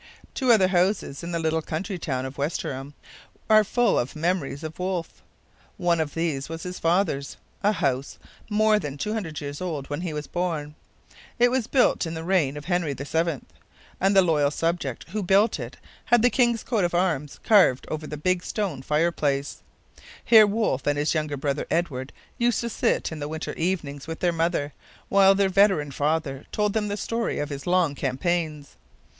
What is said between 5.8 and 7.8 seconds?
of these was his father's, a